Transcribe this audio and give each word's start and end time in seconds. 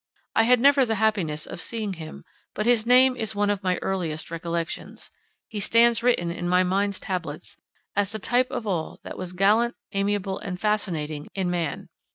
I 0.35 0.45
had 0.45 0.59
never 0.59 0.83
the 0.83 0.95
happiness 0.95 1.45
of 1.45 1.61
seeing 1.61 1.93
him, 1.93 2.23
but 2.55 2.65
his 2.65 2.87
name 2.87 3.15
is 3.15 3.35
one 3.35 3.51
of 3.51 3.61
my 3.61 3.77
earliest 3.83 4.31
recollections: 4.31 5.11
he 5.47 5.59
stands 5.59 6.01
written 6.01 6.31
in 6.31 6.49
my 6.49 6.63
mind's 6.63 6.99
tablets 6.99 7.55
as 7.95 8.11
the 8.11 8.17
type 8.17 8.49
of 8.49 8.65
all 8.65 8.99
that 9.03 9.15
was 9.19 9.31
gallant, 9.31 9.75
amiable, 9.91 10.39
and 10.39 10.59
fascinating 10.59 11.27
in 11.35 11.51
man. 11.51 11.89